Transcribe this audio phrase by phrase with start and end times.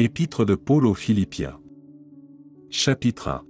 [0.00, 1.58] Épître de Paul aux Philippiens.
[2.70, 3.42] Chapitre 1.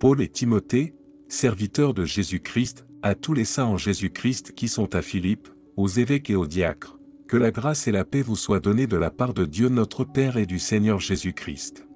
[0.00, 0.96] Paul et Timothée,
[1.28, 5.46] serviteurs de Jésus-Christ, à tous les saints en Jésus-Christ qui sont à Philippe,
[5.76, 6.98] aux évêques et aux diacres,
[7.28, 10.02] que la grâce et la paix vous soient données de la part de Dieu notre
[10.02, 11.86] Père et du Seigneur Jésus-Christ.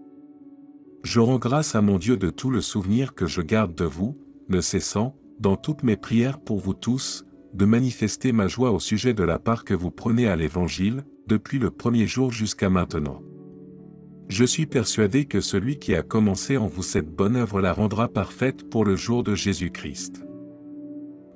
[1.02, 4.16] Je rends grâce à mon Dieu de tout le souvenir que je garde de vous,
[4.48, 9.12] ne cessant, dans toutes mes prières pour vous tous, de manifester ma joie au sujet
[9.12, 13.20] de la part que vous prenez à l'Évangile, depuis le premier jour jusqu'à maintenant.
[14.30, 18.06] Je suis persuadé que celui qui a commencé en vous cette bonne œuvre la rendra
[18.06, 20.24] parfaite pour le jour de Jésus-Christ.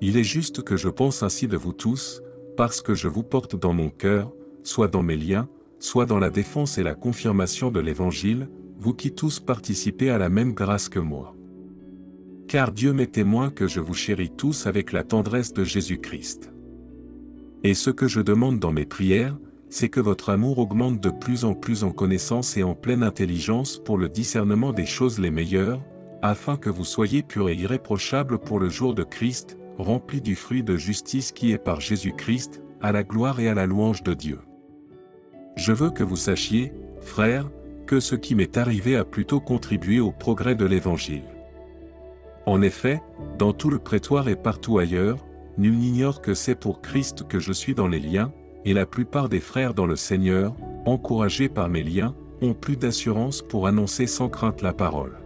[0.00, 2.22] Il est juste que je pense ainsi de vous tous,
[2.56, 5.48] parce que je vous porte dans mon cœur, soit dans mes liens,
[5.80, 8.48] soit dans la défense et la confirmation de l'Évangile,
[8.78, 11.34] vous qui tous participez à la même grâce que moi.
[12.46, 16.52] Car Dieu m'est témoin que je vous chéris tous avec la tendresse de Jésus-Christ.
[17.64, 19.36] Et ce que je demande dans mes prières,
[19.74, 23.82] c'est que votre amour augmente de plus en plus en connaissance et en pleine intelligence
[23.84, 25.82] pour le discernement des choses les meilleures,
[26.22, 30.62] afin que vous soyez purs et irréprochables pour le jour de Christ, remplis du fruit
[30.62, 34.38] de justice qui est par Jésus-Christ, à la gloire et à la louange de Dieu.
[35.56, 37.50] Je veux que vous sachiez, frères,
[37.88, 41.24] que ce qui m'est arrivé a plutôt contribué au progrès de l'Évangile.
[42.46, 43.02] En effet,
[43.40, 45.26] dans tout le prétoire et partout ailleurs,
[45.58, 48.30] nul n'ignore que c'est pour Christ que je suis dans les liens,
[48.64, 50.54] et la plupart des frères dans le Seigneur,
[50.86, 55.18] encouragés par mes liens, ont plus d'assurance pour annoncer sans crainte la parole.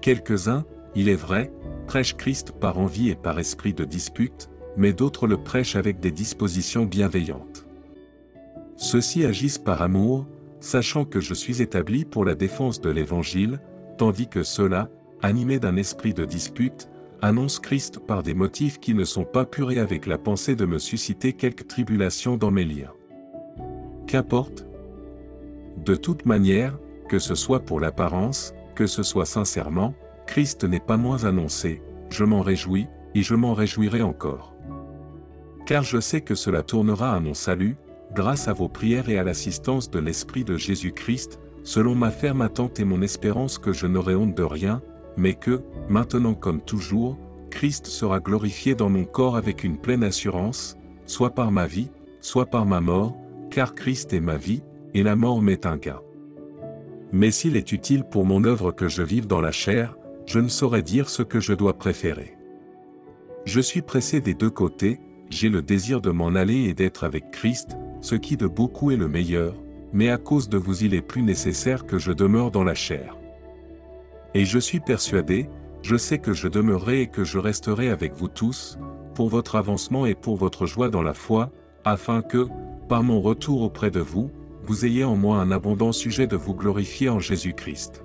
[0.00, 0.64] Quelques-uns,
[0.94, 1.52] il est vrai,
[1.86, 6.10] prêchent Christ par envie et par esprit de dispute, mais d'autres le prêchent avec des
[6.10, 7.66] dispositions bienveillantes.
[8.76, 10.26] Ceux-ci agissent par amour,
[10.60, 13.60] sachant que je suis établi pour la défense de l'Évangile,
[13.98, 14.88] tandis que ceux-là,
[15.22, 16.88] animés d'un esprit de dispute,
[17.22, 20.78] annoncent Christ par des motifs qui ne sont pas purés avec la pensée de me
[20.78, 22.92] susciter quelque tribulation dans mes liens.
[24.06, 24.66] Qu'importe
[25.76, 29.94] De toute manière, que ce soit pour l'apparence, que ce soit sincèrement,
[30.26, 34.54] Christ n'est pas moins annoncé, je m'en réjouis, et je m'en réjouirai encore.
[35.66, 37.76] Car je sais que cela tournera à mon salut,
[38.14, 42.80] grâce à vos prières et à l'assistance de l'Esprit de Jésus-Christ, selon ma ferme attente
[42.80, 44.82] et mon espérance que je n'aurai honte de rien,
[45.20, 47.18] mais que, maintenant comme toujours,
[47.50, 51.90] Christ sera glorifié dans mon corps avec une pleine assurance, soit par ma vie,
[52.22, 53.14] soit par ma mort,
[53.50, 54.62] car Christ est ma vie,
[54.94, 56.00] et la mort m'est un gain.
[57.12, 60.48] Mais s'il est utile pour mon œuvre que je vive dans la chair, je ne
[60.48, 62.36] saurais dire ce que je dois préférer.
[63.44, 67.30] Je suis pressé des deux côtés, j'ai le désir de m'en aller et d'être avec
[67.30, 69.54] Christ, ce qui de beaucoup est le meilleur,
[69.92, 73.19] mais à cause de vous il est plus nécessaire que je demeure dans la chair.
[74.34, 75.48] Et je suis persuadé,
[75.82, 78.78] je sais que je demeurerai et que je resterai avec vous tous,
[79.14, 81.50] pour votre avancement et pour votre joie dans la foi,
[81.84, 82.46] afin que,
[82.88, 84.30] par mon retour auprès de vous,
[84.62, 88.04] vous ayez en moi un abondant sujet de vous glorifier en Jésus-Christ.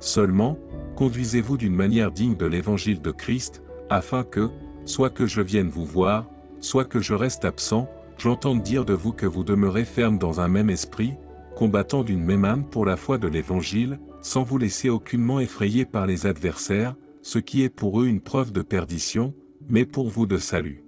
[0.00, 0.58] Seulement,
[0.96, 4.50] conduisez-vous d'une manière digne de l'évangile de Christ, afin que,
[4.84, 6.26] soit que je vienne vous voir,
[6.60, 7.88] soit que je reste absent,
[8.18, 11.14] j'entende dire de vous que vous demeurez ferme dans un même esprit,
[11.56, 16.04] combattant d'une même âme pour la foi de l'évangile, sans vous laisser aucunement effrayer par
[16.04, 19.32] les adversaires, ce qui est pour eux une preuve de perdition,
[19.68, 20.82] mais pour vous de salut.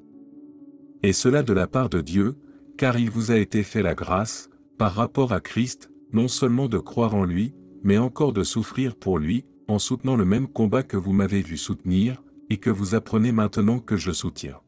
[1.04, 2.34] Et cela de la part de Dieu,
[2.76, 6.78] car il vous a été fait la grâce, par rapport à Christ, non seulement de
[6.78, 7.54] croire en lui,
[7.84, 11.56] mais encore de souffrir pour lui, en soutenant le même combat que vous m'avez vu
[11.56, 12.20] soutenir,
[12.50, 14.58] et que vous apprenez maintenant que je soutiens.